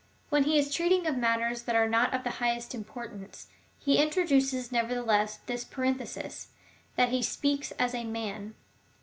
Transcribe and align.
When 0.29 0.45
he 0.45 0.57
is 0.57 0.73
treating 0.73 1.05
of 1.05 1.15
matters 1.15 1.61
that 1.61 1.75
are 1.75 1.87
not 1.87 2.11
of 2.11 2.23
the 2.23 2.31
highest 2.41 2.73
import 2.73 3.11
ance, 3.11 3.45
he 3.77 4.01
introduces 4.01 4.71
nevertheless 4.71 5.37
this 5.45 5.63
parenthesis, 5.63 6.47
that 6.95 7.09
he 7.09 7.21
speaks 7.21 7.69
as 7.73 7.93
a 7.93 8.03
man. 8.03 8.55